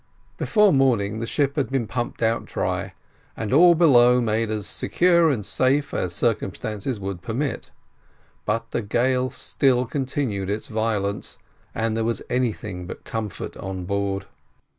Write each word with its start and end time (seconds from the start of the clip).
Before 0.39 0.73
morning, 0.73 1.19
the 1.19 1.27
ship 1.27 1.55
had 1.57 1.69
been 1.69 1.85
pumped 1.85 2.23
out 2.23 2.45
dry, 2.45 2.95
and 3.37 3.53
all 3.53 3.75
below 3.75 4.19
made 4.19 4.49
as 4.49 4.65
secure 4.65 5.29
and 5.29 5.45
safe 5.45 5.93
as 5.93 6.11
circumstances 6.15 6.99
would 6.99 7.21
permit; 7.21 7.69
but 8.43 8.71
the 8.71 8.81
gale 8.81 9.29
still 9.29 9.85
continued 9.85 10.49
its 10.49 10.65
violence, 10.65 11.37
and 11.75 11.95
there 11.95 12.03
was 12.03 12.23
anything 12.31 12.87
but 12.87 13.03
comfort 13.03 13.55
on 13.57 13.85
board. 13.85 14.25